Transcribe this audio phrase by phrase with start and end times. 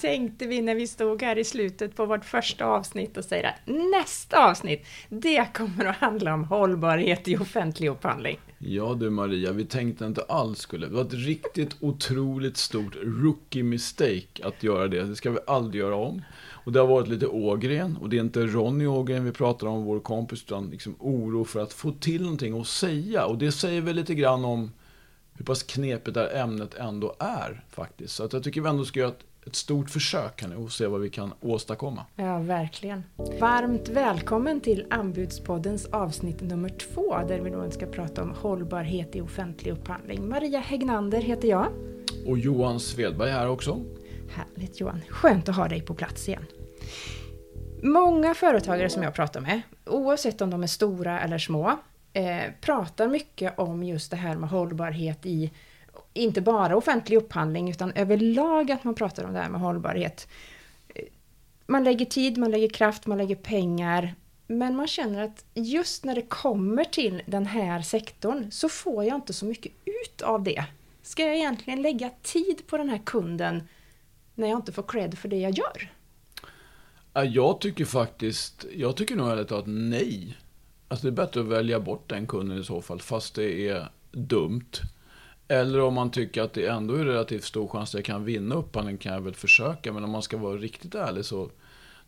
[0.00, 3.66] Tänkte vi när vi stod här i slutet på vårt första avsnitt och säger att
[3.66, 8.38] nästa avsnitt, det kommer att handla om hållbarhet i offentlig upphandling?
[8.58, 10.86] Ja du Maria, vi tänkte inte alls skulle.
[10.86, 15.02] Det var ett riktigt otroligt stort rookie mistake att göra det.
[15.02, 16.22] Det ska vi aldrig göra om.
[16.64, 19.84] Och det har varit lite Ågren, och det är inte Ronny Ågren vi pratar om,
[19.84, 23.26] vår kompis, utan liksom oro för att få till någonting att säga.
[23.26, 24.70] Och det säger väl lite grann om
[25.32, 28.14] hur pass knepigt det här ämnet ändå är faktiskt.
[28.14, 30.72] Så att jag tycker vi ändå ska göra ett, ett stort försök här nu och
[30.72, 32.06] se vad vi kan åstadkomma.
[32.16, 33.04] Ja, verkligen.
[33.40, 39.20] Varmt välkommen till Anbudspoddens avsnitt nummer två där vi då ska prata om hållbarhet i
[39.20, 40.28] offentlig upphandling.
[40.28, 41.66] Maria Hägnander heter jag.
[42.26, 43.84] Och Johan Svedberg här också.
[44.30, 46.44] Härligt Johan, skönt att ha dig på plats igen.
[47.82, 51.78] Många företagare som jag pratar med, oavsett om de är stora eller små,
[52.12, 55.50] eh, pratar mycket om just det här med hållbarhet i
[56.12, 60.28] inte bara offentlig upphandling utan överlag att man pratar om det här med hållbarhet.
[61.66, 64.14] Man lägger tid, man lägger kraft, man lägger pengar.
[64.46, 69.14] Men man känner att just när det kommer till den här sektorn så får jag
[69.14, 70.64] inte så mycket ut av det.
[71.02, 73.68] Ska jag egentligen lägga tid på den här kunden
[74.34, 75.92] när jag inte får cred för det jag gör?
[77.12, 80.36] Jag tycker faktiskt, jag tycker nog ärligt att nej.
[80.88, 83.88] Alltså det är bättre att välja bort den kunden i så fall, fast det är
[84.12, 84.70] dumt.
[85.50, 88.54] Eller om man tycker att det ändå är relativt stor chans att jag kan vinna
[88.54, 89.92] upphandlingen kan jag väl försöka.
[89.92, 91.50] Men om man ska vara riktigt ärlig så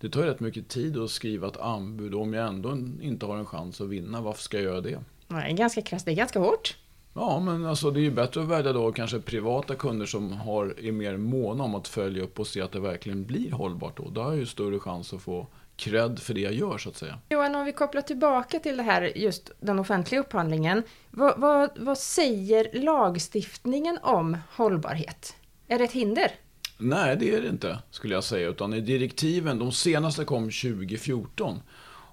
[0.01, 2.15] det tar ju rätt mycket tid att skriva ett anbud.
[2.15, 4.99] Och om jag ändå inte har en chans att vinna, varför ska jag göra det?
[5.29, 6.77] Nej, ganska krasst, det är ganska hårt.
[7.15, 10.75] Ja, men alltså det är ju bättre att välja då kanske privata kunder som har,
[10.79, 14.09] är mer måna om att följa upp och se att det verkligen blir hållbart då.
[14.11, 16.97] Då har jag ju större chans att få cred för det jag gör så att
[16.97, 17.19] säga.
[17.29, 20.83] Johan, om vi kopplar tillbaka till det här, just den offentliga upphandlingen.
[21.11, 25.37] Vad, vad, vad säger lagstiftningen om hållbarhet?
[25.69, 26.33] Är det ett hinder?
[26.79, 28.49] Nej, det är det inte, skulle jag säga.
[28.49, 31.63] Utan i direktiven, de senaste kom 2014.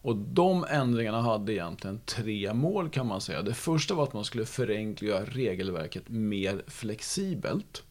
[0.02, 3.42] Och de ändringarna hade egentligen tre mål kan man säga.
[3.42, 7.84] Det första var att man skulle förenkla regelverket mer flexibelt.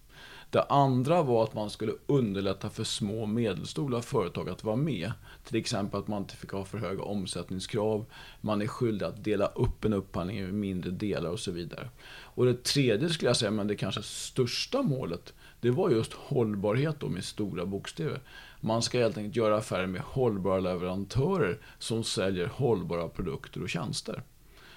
[0.50, 5.12] Det andra var att man skulle underlätta för små och medelstora företag att vara med.
[5.44, 8.06] Till exempel att man inte fick ha för höga omsättningskrav,
[8.40, 11.88] man är skyldig att dela upp en upphandling i mindre delar och så vidare.
[12.08, 17.00] Och det tredje skulle jag säga, men det kanske största målet, det var just hållbarhet
[17.00, 18.20] då med stora bokstäver.
[18.60, 24.22] Man ska helt enkelt göra affärer med hållbara leverantörer som säljer hållbara produkter och tjänster.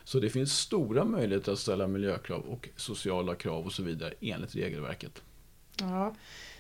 [0.04, 4.56] Så det finns stora möjligheter att ställa miljökrav och sociala krav och så vidare enligt
[4.56, 5.24] regelverket.
[5.82, 6.14] Ja.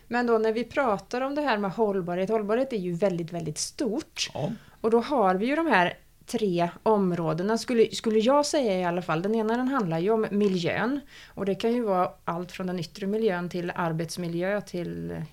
[0.08, 3.58] Men då när vi pratar om det här med hållbarhet, hållbarhet är ju väldigt, väldigt
[3.58, 4.30] stort.
[4.34, 4.52] Ja.
[4.82, 9.02] Och då har vi ju de här tre områdena, skulle, skulle jag säga i alla
[9.02, 9.22] fall.
[9.22, 11.00] Den ena den handlar ju om miljön.
[11.28, 15.24] Och det kan ju vara allt från den yttre miljön till arbetsmiljö till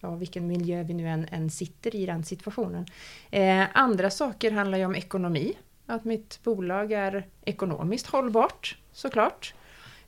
[0.00, 2.86] ja, vilken miljö vi nu än, än sitter i den situationen.
[3.30, 5.52] Eh, andra saker handlar ju om ekonomi.
[5.86, 9.54] Att mitt bolag är ekonomiskt hållbart, såklart.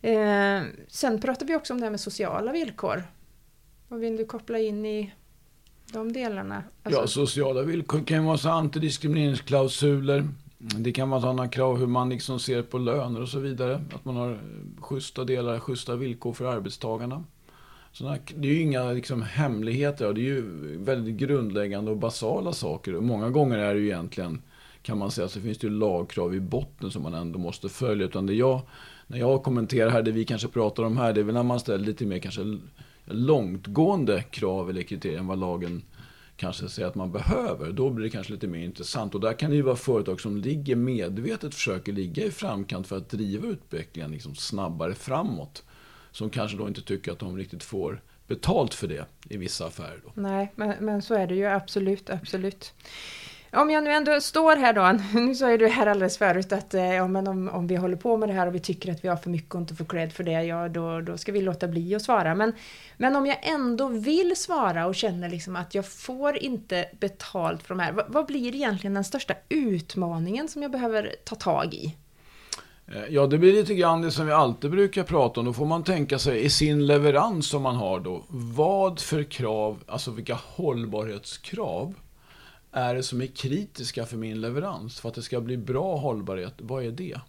[0.03, 3.03] Eh, sen pratar vi också om det här med sociala villkor.
[3.89, 5.13] Vad vill du koppla in i
[5.93, 6.63] de delarna?
[6.83, 7.01] Alltså...
[7.01, 10.29] Ja, sociala villkor kan vara så antidiskrimineringsklausuler.
[10.59, 13.83] Det kan vara sådana krav hur man liksom ser på löner och så vidare.
[13.95, 14.39] Att man har
[14.81, 17.25] schyssta delar, schyssta villkor för arbetstagarna.
[17.93, 20.13] Sådana, det är ju inga liksom, hemligheter.
[20.13, 20.43] Det är ju
[20.79, 22.95] väldigt grundläggande och basala saker.
[22.95, 24.43] Och många gånger är det ju egentligen,
[24.83, 28.07] kan man säga, så finns det ju lagkrav i botten som man ändå måste följa.
[28.07, 28.61] Utan det jag,
[29.07, 31.61] när jag kommenterar här, det vi kanske pratar om här, det är väl när man
[31.61, 32.59] ställer lite mer kanske
[33.05, 35.83] långtgående krav eller kriterier än vad lagen
[36.37, 37.73] kanske säger att man behöver.
[37.73, 39.15] Då blir det kanske lite mer intressant.
[39.15, 42.97] Och där kan det ju vara företag som ligger medvetet försöker ligga i framkant för
[42.97, 45.65] att driva utvecklingen liksom snabbare framåt.
[46.13, 50.01] Som kanske då inte tycker att de riktigt får betalt för det i vissa affärer.
[50.05, 50.13] Då.
[50.15, 52.75] Nej, men, men så är det ju absolut, absolut.
[53.53, 56.75] Om jag nu ändå står här då, nu sa ju du här alldeles förut att
[56.75, 59.05] eh, ja, men om, om vi håller på med det här och vi tycker att
[59.05, 61.41] vi har för mycket och inte får cred för det, ja då, då ska vi
[61.41, 62.35] låta bli att svara.
[62.35, 62.53] Men,
[62.97, 67.69] men om jag ändå vill svara och känner liksom att jag får inte betalt för
[67.69, 71.97] de här, vad, vad blir egentligen den största utmaningen som jag behöver ta tag i?
[72.87, 75.47] Eh, ja, det blir lite grann det som vi alltid brukar prata om.
[75.47, 78.25] Då får man tänka sig i sin leverans som man har då.
[78.29, 81.95] Vad för krav, alltså vilka hållbarhetskrav
[82.77, 85.01] är det som är kritiska för min leverans?
[85.01, 87.21] För att det ska bli bra hållbarhet, vad är det?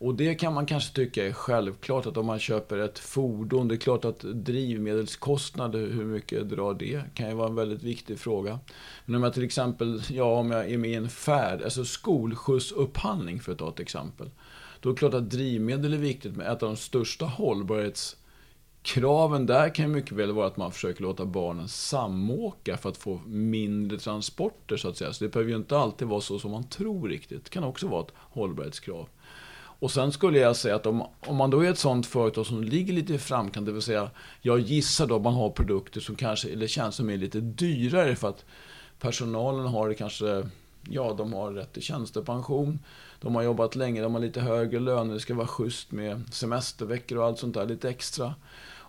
[0.00, 3.74] Och det kan man kanske tycka är självklart att om man köper ett fordon, det
[3.74, 7.02] är klart att drivmedelskostnader, hur mycket drar det?
[7.14, 8.58] kan ju vara en väldigt viktig fråga.
[9.04, 13.40] Men om jag till exempel, ja om jag är med i en färd, alltså skolskjutsupphandling
[13.40, 14.30] för att ta ett exempel.
[14.80, 18.16] Då är det klart att drivmedel är viktigt, men ett av de största hållbarhets
[18.88, 23.20] kraven där kan mycket väl vara att man försöker låta barnen samåka för att få
[23.26, 25.12] mindre transporter så att säga.
[25.12, 27.44] Så det behöver ju inte alltid vara så som man tror riktigt.
[27.44, 29.08] Det kan också vara ett hållbarhetskrav.
[29.80, 32.64] Och sen skulle jag säga att om, om man då är ett sånt företag som
[32.64, 36.16] ligger lite i framkant, det vill säga jag gissar då att man har produkter som
[36.16, 38.44] kanske, eller känns som är lite dyrare för att
[38.98, 40.48] personalen har det kanske,
[40.88, 42.78] ja de har rätt till tjänstepension,
[43.20, 47.18] de har jobbat länge, de har lite högre löner, det ska vara schysst med semesterveckor
[47.18, 48.34] och allt sånt där, lite extra.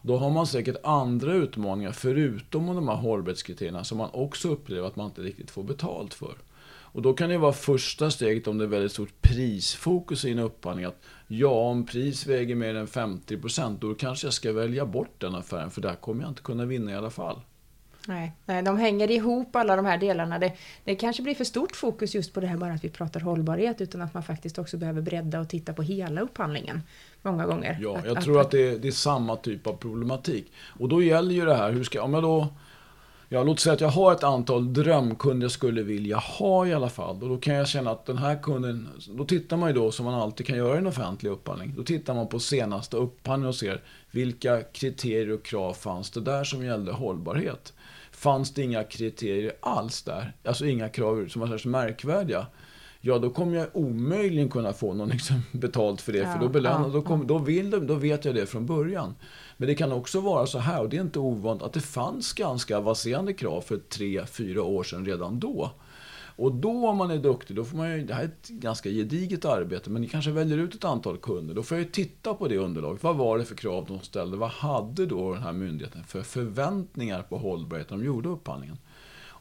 [0.01, 4.95] Då har man säkert andra utmaningar förutom de här hållbarhetskriterierna som man också upplever att
[4.95, 6.35] man inte riktigt får betalt för.
[6.91, 10.39] Och då kan det vara första steget om det är väldigt stort prisfokus i en
[10.39, 10.85] upphandling.
[10.85, 15.35] Att ja, om pris väger mer än 50% då kanske jag ska välja bort den
[15.35, 17.41] affären för där kommer jag inte kunna vinna i alla fall.
[18.07, 20.39] Nej, nej, de hänger ihop alla de här delarna.
[20.39, 20.53] Det,
[20.83, 23.81] det kanske blir för stort fokus just på det här bara att vi pratar hållbarhet
[23.81, 26.81] utan att man faktiskt också behöver bredda och titta på hela upphandlingen
[27.21, 27.79] många gånger.
[27.81, 30.51] Ja, att, jag att, tror att, det, är, det, är, samma typ av problematik.
[30.79, 32.47] Och då gäller ju det här, hur ska, om jag då
[33.31, 36.89] Ja, låt säga att jag har ett antal drömkunder jag skulle vilja ha i alla
[36.89, 37.23] fall.
[37.23, 40.05] Och då kan jag känna att den här kunden, då tittar man ju då som
[40.05, 41.73] man alltid kan göra i en offentlig upphandling.
[41.77, 43.81] Då tittar man på senaste upphandling och ser
[44.11, 47.73] vilka kriterier och krav fanns det där som gällde hållbarhet.
[48.11, 52.47] Fanns det inga kriterier alls där, alltså inga krav som var särskilt märkvärdiga,
[53.01, 56.19] ja då kommer jag omöjligen kunna få någon liksom betalt för det.
[56.19, 58.65] Ja, för då, belöna, ja, då, kom, då, vill de, då vet jag det från
[58.65, 59.15] början.
[59.59, 62.33] Men det kan också vara så här, och det är inte ovanligt, att det fanns
[62.33, 65.71] ganska avancerade krav för tre, fyra år sedan redan då.
[66.35, 68.89] Och då om man är duktig, då får man ju, det här är ett ganska
[68.89, 71.55] gediget arbete, men ni kanske väljer ut ett antal kunder.
[71.55, 73.03] Då får jag ju titta på det underlaget.
[73.03, 74.37] Vad var det för krav de ställde?
[74.37, 78.77] Vad hade då den här myndigheten för förväntningar på hållbarhet när de gjorde upphandlingen?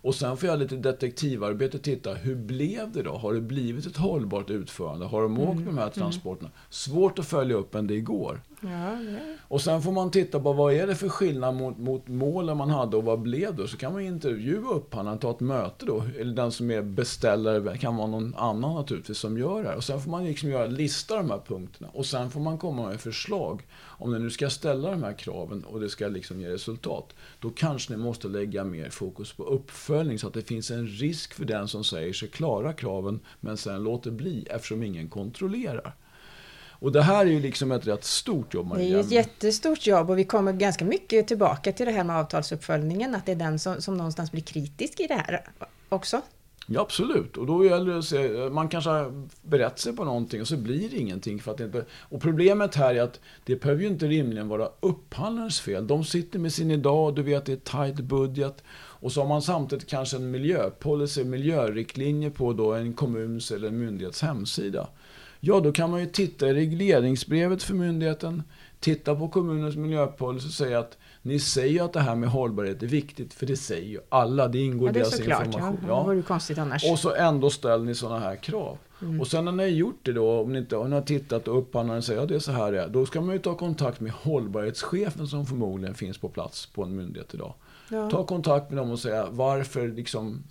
[0.00, 3.17] Och sen får jag lite detektivarbete titta, hur blev det då?
[3.17, 5.06] Har det blivit ett hållbart utförande?
[5.06, 5.93] Har de åkt med de här mm.
[5.93, 6.50] transporterna?
[6.71, 8.41] Svårt att följa upp än det igår.
[8.61, 8.99] Ja,
[9.49, 12.71] och sen får man titta på vad är det för skillnad mot, mot målen man
[12.71, 13.69] hade och vad blev det?
[13.69, 16.05] Så kan man intervjua upphandlaren, ta ett möte då.
[16.19, 19.77] Eller den som är beställare, kan vara någon annan naturligtvis som gör det här.
[19.77, 21.89] Och sen får man liksom göra lista de här punkterna.
[21.93, 23.67] Och sen får man komma med förslag.
[23.81, 27.15] Om ni nu ska ställa de här kraven och det ska liksom ge resultat.
[27.41, 31.35] Då kanske ni måste lägga mer fokus på uppföljning så att det finns en risk
[31.35, 35.95] för den som säger sig klara kraven men sen låter bli eftersom ingen kontrollerar.
[36.81, 38.85] Och det här är ju liksom ett rätt stort jobb, Maria.
[38.85, 42.05] Det är ju ett jättestort jobb och vi kommer ganska mycket tillbaka till det här
[42.05, 45.45] med avtalsuppföljningen, att det är den som, som någonstans blir kritisk i det här
[45.89, 46.23] också.
[46.71, 47.37] Ja, absolut.
[47.37, 50.57] Och då gäller det att se, man kanske har berett sig på någonting och så
[50.57, 51.41] blir det ingenting.
[51.41, 55.61] För att inte, och problemet här är att det behöver ju inte rimligen vara upphandlarens
[55.61, 55.87] fel.
[55.87, 58.63] De sitter med sin idag, du vet det är tight budget.
[59.01, 63.79] Och så har man samtidigt kanske en miljöpolicy, miljöriktlinje på då en kommuns eller en
[63.79, 64.89] myndighets hemsida.
[65.40, 68.43] Ja, då kan man ju titta i regleringsbrevet för myndigheten,
[68.81, 70.99] titta på kommunens miljöpolicy och säga att
[71.29, 74.49] ni säger att det här med hållbarhet är viktigt, för det säger ju alla.
[74.49, 75.79] Det ingår i ja, deras information.
[75.89, 76.85] Ja, det vore konstigt annars.
[76.85, 78.79] Och så ändå ställer ni sådana här krav.
[79.03, 79.21] Mm.
[79.21, 81.49] Och sen när ni har gjort det då, om ni, inte, om ni har tittat
[81.49, 82.89] och upphandlaren säger att ja, det är så här det är.
[82.89, 86.97] Då ska man ju ta kontakt med hållbarhetschefen som förmodligen finns på plats på en
[86.97, 87.55] myndighet idag.
[87.91, 88.11] Ja.
[88.11, 90.43] Ta kontakt med dem och säga varför liksom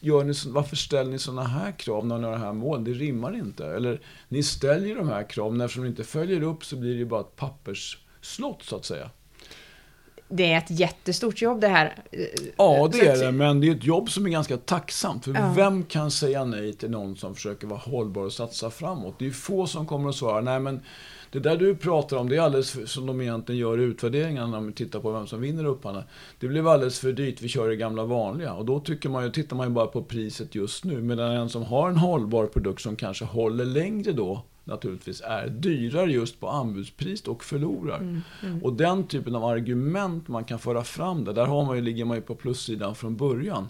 [0.00, 2.84] gör ni, varför ställer ni sådana här krav när ni har det här mål?
[2.84, 3.66] Det rimmar inte.
[3.66, 6.98] Eller ni ställer ju de här kraven, eftersom ni inte följer upp så blir det
[6.98, 9.10] ju bara ett pappersslott så att säga.
[10.28, 11.94] Det är ett jättestort jobb det här.
[12.56, 13.32] Ja, det är det.
[13.32, 15.24] Men det är ett jobb som är ganska tacksamt.
[15.24, 15.52] För ja.
[15.56, 19.14] vem kan säga nej till någon som försöker vara hållbar och satsa framåt?
[19.18, 20.80] Det är få som kommer att svara, nej men
[21.34, 24.54] det där du pratar om, det är alldeles som de egentligen gör i utvärderingarna när
[24.54, 26.08] de tittar på vem som vinner upphandlingen.
[26.40, 28.52] Det blev alldeles för dyrt, vi kör det gamla vanliga.
[28.54, 31.00] Och då tycker man ju, tittar man ju bara på priset just nu.
[31.02, 36.12] Medan en som har en hållbar produkt som kanske håller längre då, naturligtvis är dyrare
[36.12, 37.96] just på anbudspris och förlorar.
[37.96, 38.62] Mm, mm.
[38.62, 42.04] Och den typen av argument man kan föra fram där, där har man ju, ligger
[42.04, 43.68] man ju på plussidan från början.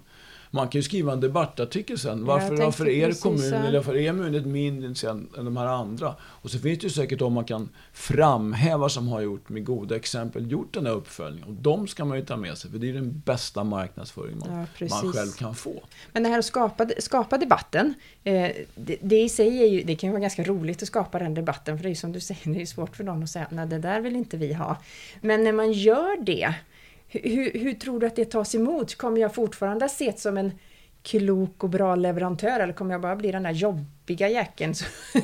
[0.55, 2.25] Man kan ju skriva en debattartikel sen.
[2.25, 6.15] Varför, varför är kommun eller varför är myndighet mindre än de här andra?
[6.23, 9.97] Och så finns det ju säkert de man kan framhäva som har gjort med goda
[9.97, 11.49] exempel gjort den här uppföljningen.
[11.49, 14.67] Och de ska man ju ta med sig för det är den bästa marknadsföring man,
[14.79, 15.83] ja, man själv kan få.
[16.13, 17.95] Men det här att skapa, skapa debatten,
[18.25, 21.19] eh, det, det, i sig är ju, det kan ju vara ganska roligt att skapa
[21.19, 23.31] den debatten för det är ju som du säger, det är svårt för någon att
[23.31, 24.77] säga nej det där vill inte vi ha.
[25.21, 26.55] Men när man gör det
[27.23, 28.95] hur, hur, tror du att det tas emot?
[28.95, 30.53] Kommer jag fortfarande ses som en
[31.03, 34.75] klok och bra leverantör eller kommer jag bara bli den där jobbiga jäkeln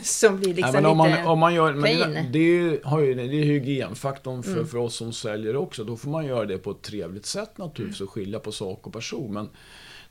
[0.03, 3.23] som blir liksom Nej, om lite man, om man gör, men det, har ju, det
[3.23, 4.67] är hygienfaktorn för, mm.
[4.67, 5.85] för oss som säljer också.
[5.85, 8.93] Då får man göra det på ett trevligt sätt naturligtvis och skilja på sak och
[8.93, 9.33] person.
[9.33, 9.49] Men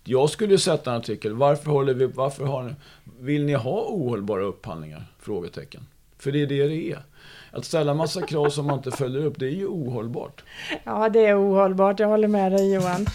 [0.03, 2.73] jag skulle sätta en artikel, varför, håller vi, varför har ni,
[3.19, 5.05] vill ni ha ohållbara upphandlingar?
[5.19, 5.87] Frågetecken.
[6.17, 7.03] För det är det det är.
[7.51, 10.43] Att ställa massa krav som man inte följer upp, det är ju ohållbart.
[10.83, 11.99] Ja, det är ohållbart.
[11.99, 13.05] Jag håller med dig Johan.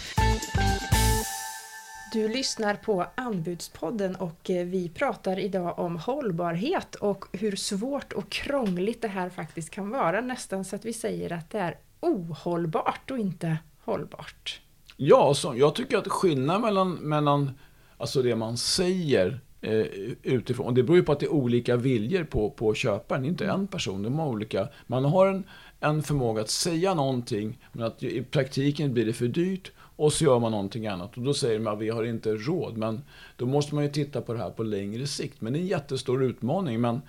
[2.13, 8.29] Du lyssnar på Anbudspodden och eh, vi pratar idag om hållbarhet och hur svårt och
[8.29, 10.21] krångligt det här faktiskt kan vara.
[10.21, 14.61] Nästan så att vi säger att det är ohållbart och inte hållbart.
[14.97, 17.51] Ja, så jag tycker att skillnaden mellan, mellan
[17.97, 19.85] alltså det man säger Eh,
[20.23, 23.29] utifrån, det beror ju på att det är olika viljor på, på köparen, det är
[23.29, 24.67] inte en person, de har olika.
[24.87, 25.43] Man har en,
[25.79, 30.23] en förmåga att säga någonting, men att i praktiken blir det för dyrt och så
[30.23, 31.17] gör man någonting annat.
[31.17, 32.77] Och då säger man att vi har inte råd.
[32.77, 33.01] Men
[33.37, 35.41] då måste man ju titta på det här på längre sikt.
[35.41, 36.81] Men det är en jättestor utmaning.
[36.81, 37.01] Men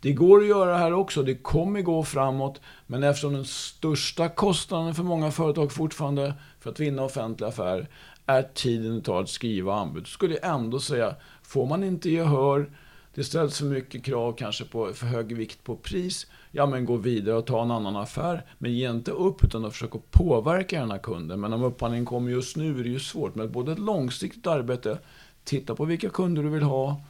[0.00, 1.22] det går att göra det här också.
[1.22, 2.60] Det kommer gå framåt.
[2.86, 7.88] Men eftersom den största kostnaden för många företag fortfarande för att vinna offentliga affärer
[8.26, 10.06] är tiden det tar att skriva anbud.
[10.06, 11.14] Så skulle jag ändå säga,
[11.52, 12.70] får man inte gehör,
[13.14, 16.96] det ställs för mycket krav kanske på för hög vikt på pris, ja men gå
[16.96, 18.44] vidare och ta en annan affär.
[18.58, 21.40] Men ge inte upp utan att påverka den här kunden.
[21.40, 23.34] Men om upphandlingen kommer just nu är det ju svårt.
[23.34, 24.98] Men både ett långsiktigt arbete,
[25.44, 27.00] titta på vilka kunder du vill ha,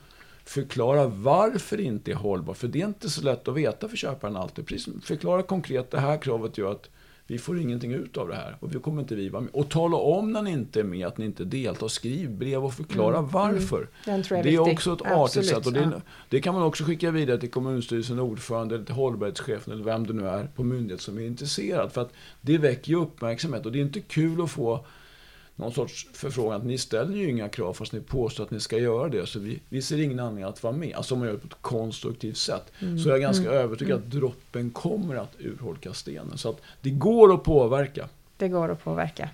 [0.44, 2.56] förklara varför det inte är hållbart.
[2.56, 4.66] För det är inte så lätt att veta för köparen alltid.
[4.66, 6.90] Precis, förklara konkret, det här kravet gör att
[7.26, 9.50] vi får ingenting ut av det här och vi kommer inte vi vara med.
[9.54, 11.88] Och tala om när ni inte är med, att ni inte deltar.
[11.88, 13.30] Skriv brev och förklara mm.
[13.30, 13.88] varför.
[14.06, 14.20] Mm.
[14.20, 15.66] är det är också ett artigt sätt.
[15.66, 16.00] Och det, ja.
[16.28, 20.12] det, kan man också skicka vidare till kommunstyrelsen, ordförande, eller till hållbarhetschefen eller vem det
[20.12, 21.92] nu är på myndighet som är intresserad.
[21.92, 24.84] För att det väcker ju uppmärksamhet och det är inte kul att få
[25.56, 28.78] någon sorts förfrågan att ni ställer ju inga krav fast ni påstår att ni ska
[28.78, 29.26] göra det.
[29.26, 30.94] Så vi, vi ser ingen anledning att vara med.
[30.96, 32.72] Alltså om man gör det på ett konstruktivt sätt.
[32.80, 32.98] Mm.
[32.98, 33.54] Så jag är ganska mm.
[33.54, 36.38] övertygad att droppen kommer att urholka stenen.
[36.38, 38.08] Så att det går att påverka.
[38.36, 39.28] Det går att påverka.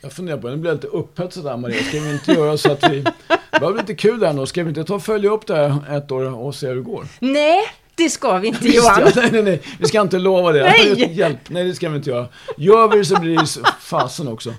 [0.00, 1.82] Jag funderar på, nu blir jag lite upphetsad där Maria.
[1.82, 3.04] Ska vi inte göra så att vi...
[3.50, 4.46] Det var lite kul där nu.
[4.46, 6.80] Ska vi inte ta och följa upp det här ett år och se hur det
[6.80, 7.06] går?
[7.20, 7.62] Nej,
[7.96, 9.00] det ska vi inte Johan.
[9.00, 9.62] Ja, nej, nej, nej.
[9.78, 10.62] Vi ska inte lova det.
[10.62, 11.12] Nej.
[11.12, 11.38] Hjälp.
[11.48, 12.28] Nej, det ska vi inte göra.
[12.56, 14.54] Gör vi det så blir det fasen också.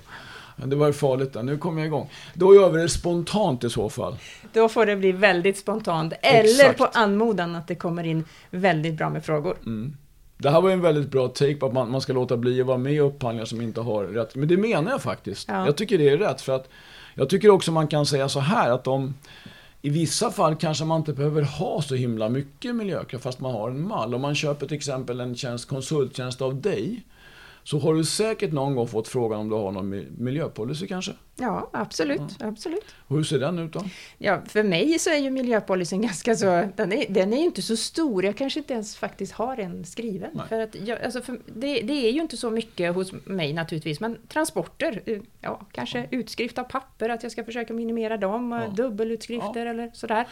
[0.56, 1.42] Det var farligt där.
[1.42, 2.10] Nu kommer jag igång.
[2.34, 4.16] Då gör vi det spontant i så fall.
[4.52, 6.12] Då får det bli väldigt spontant.
[6.22, 6.78] Eller Exakt.
[6.78, 9.56] på anmodan att det kommer in väldigt bra med frågor.
[9.66, 9.96] Mm.
[10.38, 12.66] Det här var en väldigt bra take på att man, man ska låta bli att
[12.66, 14.34] vara med i upphandlingar som inte har rätt.
[14.34, 15.48] Men det menar jag faktiskt.
[15.48, 15.66] Ja.
[15.66, 16.40] Jag tycker det är rätt.
[16.40, 16.68] För att
[17.14, 19.14] jag tycker också man kan säga så här att om
[19.82, 23.70] i vissa fall kanske man inte behöver ha så himla mycket miljökrav fast man har
[23.70, 24.14] en mall.
[24.14, 27.02] Om man köper till exempel en tjänst, konsulttjänst av dig
[27.68, 31.12] så har du säkert någon gång fått frågan om du har någon miljöpolicy kanske?
[31.36, 32.20] Ja, absolut.
[32.38, 32.46] Ja.
[32.46, 32.94] absolut.
[33.08, 33.84] Hur ser den ut då?
[34.18, 37.62] Ja, för mig så är ju miljöpolicyn ganska så, den är, den är ju inte
[37.62, 38.24] så stor.
[38.24, 40.30] Jag kanske inte ens faktiskt har en skriven.
[40.34, 40.48] Nej.
[40.48, 44.00] För att jag, alltså för det, det, är ju inte så mycket hos mig naturligtvis,
[44.00, 46.06] men transporter, eh, ja, kanske ja.
[46.10, 48.82] utskrift av papper, att jag ska försöka minimera dem, ja.
[48.82, 50.26] dubbelutskrifter eller sådär.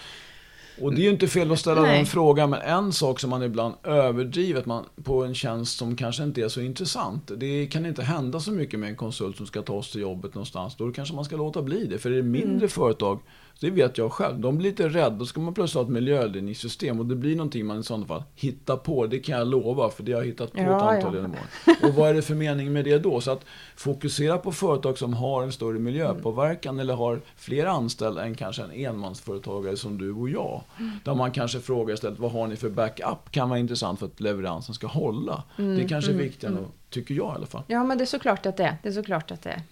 [0.81, 1.97] Och det är ju inte fel att ställa Nej.
[1.97, 6.23] den frågan, men en sak som man ibland överdriver man, på en tjänst som kanske
[6.23, 7.31] inte är så intressant.
[7.37, 10.35] Det kan inte hända så mycket med en konsult som ska ta oss till jobbet
[10.35, 10.77] någonstans.
[10.77, 11.99] Då kanske man ska låta bli det.
[11.99, 12.69] För är det mindre mm.
[12.69, 13.21] företag
[13.61, 14.41] det vet jag själv.
[14.41, 15.11] De blir lite rädda.
[15.11, 18.23] Då ska man plötsligt ha ett miljöledningssystem och det blir någonting man i sådana fall
[18.35, 19.07] hittar på.
[19.07, 21.21] Det kan jag lova, för det har jag hittat på ja, ett antal ja.
[21.21, 21.37] genom
[21.83, 23.21] Och vad är det för mening med det då?
[23.21, 23.45] Så att
[23.77, 26.81] fokusera på företag som har en större miljöpåverkan mm.
[26.81, 30.63] eller har fler anställda än kanske en enmansföretagare som du och jag.
[30.79, 30.93] Mm.
[31.05, 33.31] Där man kanske frågar istället, vad har ni för backup?
[33.31, 35.43] Kan vara intressant för att leveransen ska hålla.
[35.59, 35.77] Mm.
[35.77, 36.71] Det kanske är mm, viktigare, mm.
[36.91, 37.63] tycker jag i alla fall.
[37.67, 38.77] Ja, men det är såklart att det är.
[38.83, 39.63] Det är såklart att det är.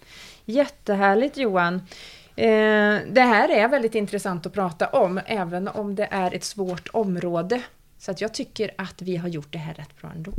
[0.45, 1.81] Jättehärligt Johan.
[2.37, 6.88] Eh, det här är väldigt intressant att prata om, även om det är ett svårt
[6.93, 7.62] område.
[7.99, 10.33] Så att jag tycker att vi har gjort det här rätt bra ändå.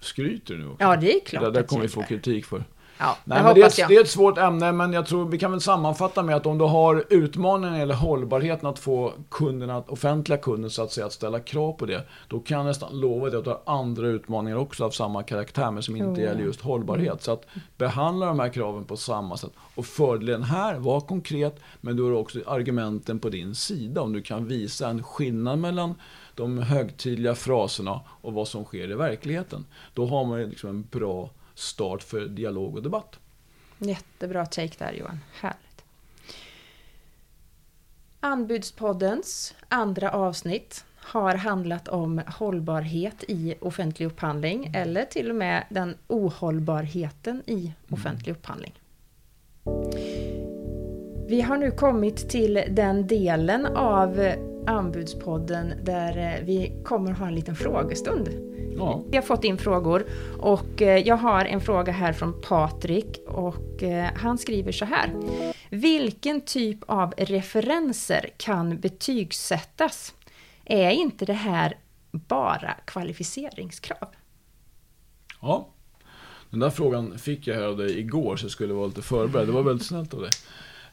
[0.00, 0.84] Skryter du nu också?
[0.84, 1.44] Ja, det är klart.
[1.44, 2.64] Det där kommer vi få kritik för.
[2.98, 5.50] Ja, Nej, men det, är, det är ett svårt ämne, men jag tror vi kan
[5.50, 10.68] väl sammanfatta med att om du har utmaningen eller hållbarheten att få kunderna, offentliga kunder
[10.68, 12.02] så att säga, att ställa krav på det.
[12.28, 15.70] Då kan jag nästan lova dig att du har andra utmaningar också av samma karaktär,
[15.70, 16.22] men som inte mm.
[16.22, 17.22] gäller just hållbarhet.
[17.22, 17.46] Så att
[17.78, 19.52] behandla de här kraven på samma sätt.
[19.74, 24.02] Och fördelen här, var konkret, men du har också argumenten på din sida.
[24.02, 25.94] Om du kan visa en skillnad mellan
[26.34, 29.64] de högtidliga fraserna och vad som sker i verkligheten.
[29.94, 33.18] Då har man liksom en bra start för dialog och debatt.
[33.78, 35.84] Jättebra take där Johan, härligt.
[38.20, 44.82] Anbudspoddens andra avsnitt har handlat om hållbarhet i offentlig upphandling mm.
[44.82, 48.38] eller till och med den ohållbarheten i offentlig mm.
[48.38, 48.72] upphandling.
[51.26, 54.32] Vi har nu kommit till den delen av
[54.66, 59.04] Anbudspodden där vi kommer ha en liten frågestund Ja.
[59.10, 60.06] Vi har fått in frågor
[60.38, 65.10] och eh, jag har en fråga här från Patrik och eh, han skriver så här.
[65.70, 70.14] Vilken typ av referenser kan betygsättas?
[70.64, 71.76] Är inte det här
[72.12, 74.08] bara kvalificeringskrav?
[75.40, 75.68] Ja,
[76.50, 79.48] den där frågan fick jag här av dig igår så jag skulle vara lite förberedd.
[79.48, 80.30] Det var väldigt snällt av dig.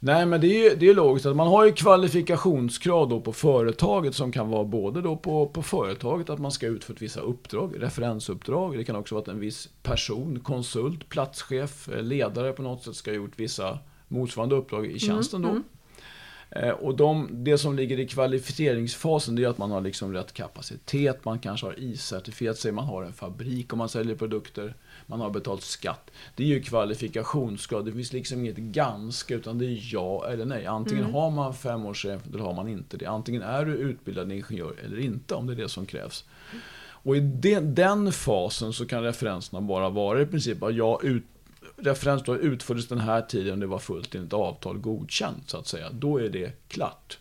[0.04, 3.34] Nej, men det är ju det är logiskt att man har ju kvalifikationskrav då på
[3.34, 7.76] företaget som kan vara både då på, på företaget att man ska utfört vissa uppdrag,
[7.80, 8.78] referensuppdrag.
[8.78, 13.12] Det kan också vara att en viss person, konsult, platschef, ledare på något sätt ska
[13.12, 15.50] ha gjort vissa motsvarande uppdrag i tjänsten då.
[15.50, 15.68] Mm, mm.
[16.80, 21.26] Och de, det som ligger i kvalificeringsfasen det är att man har liksom rätt kapacitet,
[21.26, 24.74] man kanske har I-certifierat sig, man har en fabrik om man säljer produkter
[25.12, 26.12] man har betalt skatt.
[26.36, 27.86] Det är ju kvalifikationsgrad.
[27.86, 30.66] Det finns liksom inget ganska, utan det är ja eller nej.
[30.66, 31.14] Antingen mm.
[31.14, 33.06] har man fem års eller har man inte det.
[33.06, 36.26] Antingen är du utbildad ingenjör eller inte, om det är det som krävs.
[37.04, 41.24] Och i den, den fasen så kan referenserna bara vara i princip att jag ut,
[41.84, 45.90] referens då utfördes den här tiden det var fullt enligt avtal godkänt så att säga.
[45.92, 47.18] Då är det klart.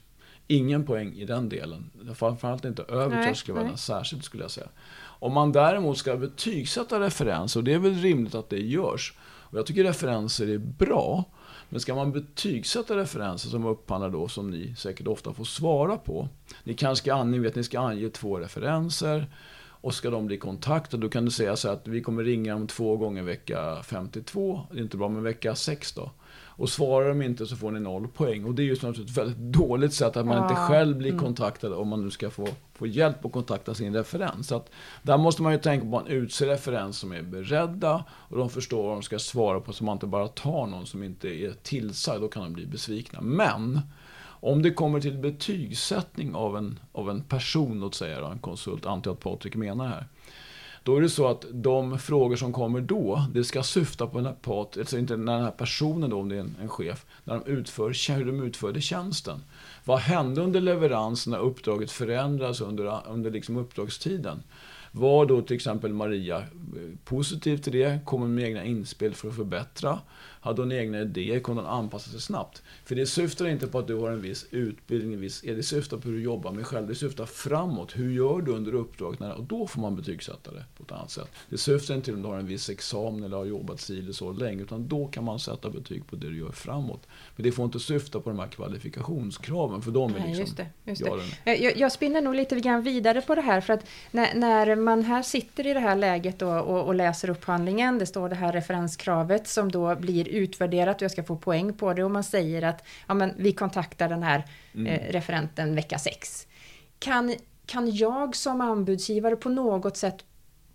[0.47, 1.91] Ingen poäng i den delen.
[2.15, 4.69] Framförallt inte över tröskelvärdena särskilt skulle jag säga.
[5.03, 9.59] Om man däremot ska betygsätta referenser, och det är väl rimligt att det görs, och
[9.59, 11.25] jag tycker referenser är bra,
[11.69, 16.29] men ska man betygsätta referenser som upphandlar då, som ni säkert ofta får svara på.
[16.65, 19.27] Ni kanske ska ange, vet, ni ska ange två referenser
[19.81, 22.67] och ska de bli kontaktade, då kan du säga så att vi kommer ringa dem
[22.67, 24.61] två gånger vecka 52.
[24.71, 26.11] Det är inte bra med vecka 6 då.
[26.61, 28.45] Och svarar de inte så får ni noll poäng.
[28.45, 30.43] Och det är ju ett väldigt dåligt sätt att man ja.
[30.43, 31.21] inte själv blir mm.
[31.21, 34.49] kontaktad om man nu ska få, få hjälp att kontakta sin referens.
[34.49, 34.71] Så att
[35.03, 38.51] där måste man ju tänka på att man utser referens som är beredda och de
[38.51, 41.53] förstår vad de ska svara på så man inte bara tar någon som inte är
[41.63, 42.21] tillsagd.
[42.21, 43.21] Då kan de bli besvikna.
[43.21, 43.81] Men
[44.41, 49.11] om det kommer till betygsättning av en, av en person, låt säga en konsult, antar
[49.11, 50.07] jag att Patrik menar här.
[50.83, 54.27] Då är det så att de frågor som kommer då, det ska syfta på den
[54.27, 57.35] här, alltså inte när den här personen då, om det är en, en chef, när
[57.35, 59.43] de utför, hur de utförde tjänsten.
[59.85, 64.43] Vad hände under leverans när uppdraget förändras under, under liksom uppdragstiden?
[64.93, 66.45] Var då till exempel Maria eh,
[67.05, 68.01] positiv till det?
[68.05, 69.99] Kom med egna inspel för att förbättra?
[70.41, 71.41] Hade hon egna idéer?
[71.41, 72.63] Kunde hon anpassa sig snabbt?
[72.85, 75.97] För det syftar inte på att du har en viss utbildning, en viss, det syftar
[75.97, 76.89] på hur du jobbar med själv.
[76.89, 77.93] Det syftar framåt.
[77.97, 79.21] Hur gör du under uppdraget?
[79.37, 81.29] Och då får man betygsätta det på ett annat sätt.
[81.49, 84.13] Det syftar inte till om du har en viss examen eller har jobbat si eller
[84.13, 87.07] så länge, utan då kan man sätta betyg på det du gör framåt.
[87.37, 90.41] Men det får inte syfta på de här kvalifikationskraven, för de är liksom...
[90.41, 91.05] just det, just
[91.45, 91.57] det.
[91.57, 95.03] Jag, jag spinner nog lite grann vidare på det här, för att när, när man
[95.03, 98.53] här sitter i det här läget då och, och läser upphandlingen, det står det här
[98.53, 102.63] referenskravet som då blir utvärderat och jag ska få poäng på det och man säger
[102.63, 104.87] att ja, men vi kontaktar den här mm.
[104.87, 106.47] eh, referenten vecka 6.
[106.99, 107.35] Kan,
[107.67, 110.25] kan jag som anbudsgivare på något sätt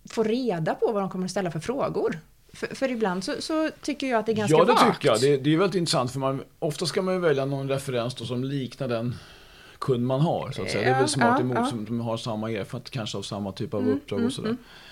[0.10, 2.20] få reda på vad de kommer att ställa för frågor?
[2.54, 4.70] För, för ibland så, så, tycker jag att det är ganska vagt.
[4.70, 5.22] Ja, det tycker jag.
[5.22, 8.44] Det, det, är väldigt intressant för man, ofta ska man ju välja någon referens som
[8.44, 9.16] liknar den
[9.80, 10.52] kund man har.
[10.52, 10.84] Så att säga.
[10.84, 11.66] det är väl smart ja, emot ja.
[11.66, 14.50] som har samma erfarenhet, kanske av samma typ av mm, uppdrag och mm, sådär.
[14.50, 14.85] Mm, Eh,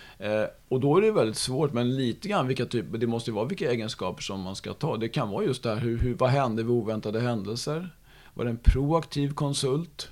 [0.70, 3.46] och då är det väldigt svårt, men lite grann vilka typer, det måste ju vara
[3.46, 4.98] vilka egenskaper som man ska ta.
[4.98, 7.90] Det kan vara just det här, hur, hur, vad hände vid oväntade händelser?
[8.34, 10.10] Var det en proaktiv konsult?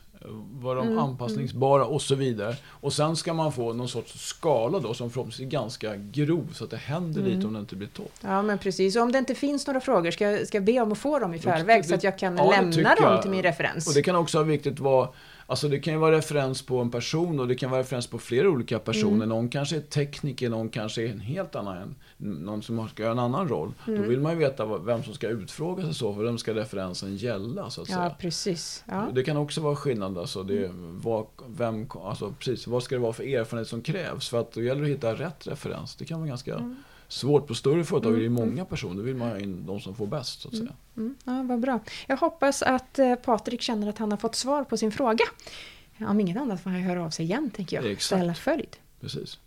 [0.51, 2.55] Var de mm, anpassningsbara och så vidare.
[2.67, 6.63] Och sen ska man få någon sorts skala då som förhoppningsvis är ganska grov så
[6.63, 7.33] att det händer mm.
[7.33, 8.11] lite om det inte blir topp.
[8.21, 10.81] Ja men precis, och om det inte finns några frågor ska jag, ska jag be
[10.81, 13.31] om att få dem i förväg det, så att jag kan ja, lämna dem till
[13.31, 13.87] min referens.
[13.87, 15.09] Och det kan också vara viktigt vara
[15.45, 18.19] Alltså det kan ju vara referens på en person och det kan vara referens på
[18.19, 19.15] flera olika personer.
[19.15, 19.29] Mm.
[19.29, 23.19] Någon kanske är tekniker, någon kanske är en helt annan, någon som ska göra en
[23.19, 23.73] annan roll.
[23.87, 24.01] Mm.
[24.01, 27.15] Då vill man ju veta vem som ska utfrågas och så, för vem ska referensen
[27.15, 28.09] gälla så att ja, säga.
[28.09, 28.83] Precis.
[28.87, 29.07] Ja.
[29.13, 30.71] Det kan också vara skillnad, alltså, det,
[31.03, 34.29] vad, vem, alltså precis, vad ska det vara för erfarenhet som krävs?
[34.29, 35.95] För att då gäller det att hitta rätt referens.
[35.95, 36.75] Det kan vara ganska mm
[37.11, 37.47] svårt.
[37.47, 38.45] På större företag är det mm.
[38.47, 38.95] många personer.
[38.95, 40.41] Då vill man ha in de som får bäst.
[40.41, 40.73] Så att säga.
[40.97, 41.15] Mm.
[41.25, 41.37] Mm.
[41.37, 41.79] Ja, vad bra.
[42.07, 45.25] Jag hoppas att eh, Patrik känner att han har fått svar på sin fråga.
[45.99, 47.85] Om inget annat får han höra av sig igen, tänker jag.
[47.85, 48.03] Exakt.
[48.03, 48.77] Ställa följd.
[49.01, 49.39] Precis.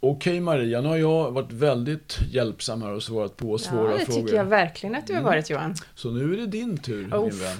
[0.00, 3.92] Okej Maria, nu har jag varit väldigt hjälpsam här och svarat på svåra frågor.
[3.92, 4.22] Ja, det frågor.
[4.22, 5.30] tycker jag verkligen att du har mm.
[5.30, 5.74] varit Johan.
[5.94, 7.20] Så nu är det din tur, oh.
[7.20, 7.56] min vän.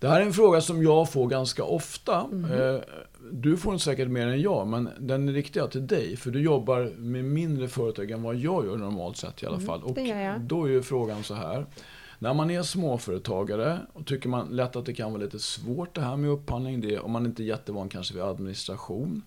[0.00, 2.20] Det här är en fråga som jag får ganska ofta.
[2.32, 2.80] Mm.
[3.32, 6.16] Du får den säkert mer än jag, men den är riktiga till dig.
[6.16, 9.66] För du jobbar med mindre företag än vad jag gör normalt sett i alla mm,
[9.66, 9.82] fall.
[9.82, 9.98] Och
[10.40, 11.66] då är ju frågan så här.
[12.18, 16.00] När man är småföretagare och tycker man lätt att det kan vara lite svårt det
[16.00, 19.22] här med upphandling, det, om man inte är jättevan kanske vid administration.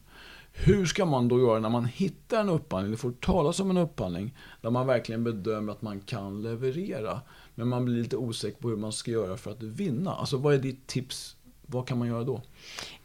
[0.56, 3.78] Hur ska man då göra när man hittar en upphandling, eller får talas om en
[3.78, 7.22] upphandling, där man verkligen bedömer att man kan leverera,
[7.56, 10.16] men man blir lite osäker på hur man ska göra för att vinna?
[10.16, 11.36] Alltså vad är ditt tips
[11.66, 12.42] vad kan man göra då?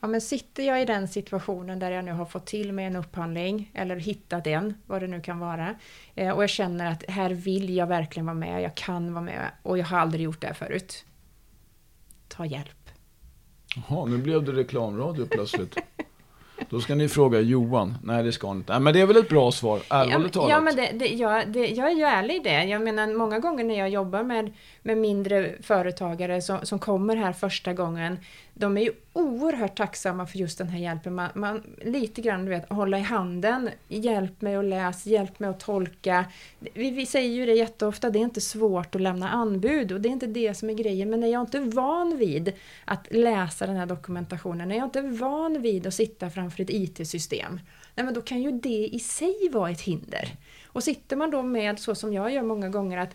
[0.01, 2.97] Ja, men sitter jag i den situationen där jag nu har fått till mig en
[2.97, 5.75] upphandling eller hittat en, vad det nu kan vara,
[6.15, 9.51] eh, och jag känner att här vill jag verkligen vara med, jag kan vara med
[9.63, 11.05] och jag har aldrig gjort det förut.
[12.29, 12.91] Ta hjälp.
[13.77, 15.77] Jaha, nu blev det reklamradio plötsligt.
[16.71, 17.95] Då ska ni fråga Johan.
[18.05, 18.73] Nej, det ska ni inte.
[18.73, 20.51] Nej, men det är väl ett bra svar, ja, talat.
[20.51, 22.65] Ja, men det, det, jag, det, jag är ju ärlig i det.
[22.65, 24.53] Jag menar, många gånger när jag jobbar med,
[24.83, 28.19] med mindre företagare som, som kommer här första gången,
[28.55, 31.15] de är ju oerhört tacksamma för just den här hjälpen.
[31.15, 35.51] Man, man, lite grann, du vet, hålla i handen, hjälp mig att läsa, hjälp mig
[35.51, 36.25] att tolka.
[36.75, 40.09] Vi, vi säger ju det jätteofta, det är inte svårt att lämna anbud och det
[40.09, 41.11] är inte det som är grejen.
[41.11, 42.53] Men när jag inte är van vid
[42.85, 46.63] att läsa den här dokumentationen, när jag inte är van vid att sitta framför för
[46.63, 47.61] ett IT-system,
[47.95, 50.37] nej men då kan ju det i sig vara ett hinder.
[50.67, 53.15] Och sitter man då med, så som jag gör många gånger, att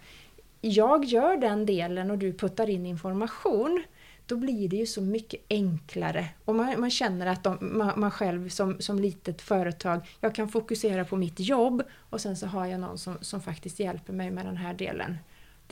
[0.61, 3.83] jag gör den delen och du puttar in information,
[4.25, 6.29] då blir det ju så mycket enklare.
[6.45, 10.49] Och man, man känner att de, man, man, själv som, som litet företag, jag kan
[10.49, 14.31] fokusera på mitt jobb och sen så har jag någon som, som faktiskt hjälper mig
[14.31, 15.17] med den här delen.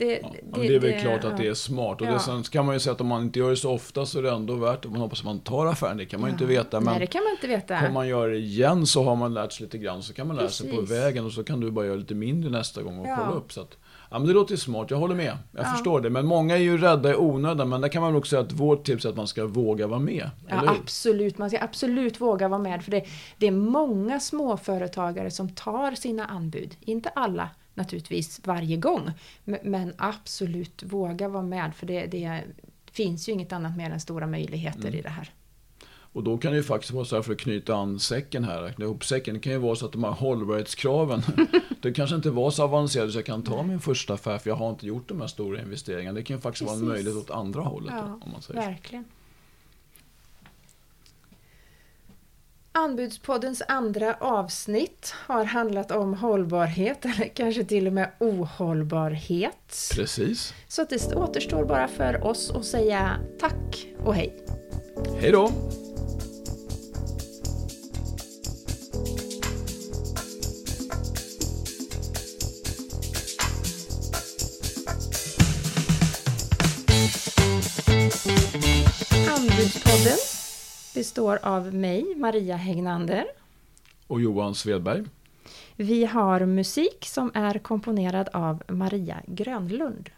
[0.02, 2.00] Det, ja, det, det är väl det, klart att det är smart.
[2.00, 2.12] Och ja.
[2.12, 4.18] det, sen kan man ju säga att om man inte gör det så ofta så
[4.18, 4.88] är det ändå värt det.
[4.88, 6.80] Man hoppas att man tar affären, det kan man ju inte veta.
[6.80, 7.86] Men Nej, det kan man inte veta.
[7.86, 10.02] Om man gör det igen så har man lärt sig lite grann.
[10.02, 12.50] Så kan man lära sig på vägen och så kan du bara göra lite mindre
[12.50, 13.16] nästa gång och ja.
[13.16, 13.52] kolla upp.
[13.52, 13.76] Så att,
[14.12, 15.38] Ja, men det låter smart, jag håller med.
[15.52, 15.70] Jag ja.
[15.70, 16.10] förstår det.
[16.10, 17.68] Men många är ju rädda i onödan.
[17.68, 19.98] Men där kan man också säga att vårt tips är att man ska våga vara
[19.98, 20.30] med.
[20.48, 21.38] Ja, absolut.
[21.38, 22.84] Man ska absolut våga vara med.
[22.84, 23.04] För det,
[23.38, 26.76] det är många småföretagare som tar sina anbud.
[26.80, 29.10] Inte alla naturligtvis varje gång.
[29.44, 31.74] Men absolut våga vara med.
[31.74, 32.42] För det, det
[32.92, 34.94] finns ju inget annat mer än stora möjligheter mm.
[34.94, 35.32] i det här.
[36.14, 38.62] Och då kan det ju faktiskt vara så här för att knyta an säcken här,
[38.62, 39.34] räkna ihop säcken.
[39.34, 41.22] Det kan ju vara så att de här hållbarhetskraven,
[41.82, 44.56] det kanske inte var så avancerat så jag kan ta min första affär för jag
[44.56, 46.14] har inte gjort de här stora investeringarna.
[46.14, 46.80] Det kan ju faktiskt Precis.
[46.80, 47.94] vara en möjlighet åt andra hållet.
[47.96, 49.04] Ja, då, om man säger verkligen.
[52.82, 59.90] Anbudspoddens andra avsnitt har handlat om hållbarhet, eller kanske till och med ohållbarhet.
[59.94, 60.54] Precis.
[60.68, 64.44] Så det återstår bara för oss att säga tack och hej.
[65.20, 65.50] Hej då!
[81.02, 83.24] Består av mig, Maria Hägnander.
[84.06, 85.04] Och Johan Svedberg.
[85.76, 90.10] Vi har musik som är komponerad av Maria Grönlund.